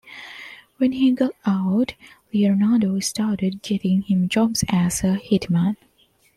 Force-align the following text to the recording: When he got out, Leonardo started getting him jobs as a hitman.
When 0.77 0.93
he 0.93 1.11
got 1.11 1.33
out, 1.45 1.93
Leonardo 2.33 2.99
started 3.01 3.61
getting 3.61 4.01
him 4.01 4.29
jobs 4.29 4.63
as 4.67 5.03
a 5.03 5.17
hitman. 5.17 5.77